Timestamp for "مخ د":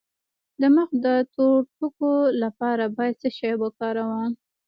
0.75-1.07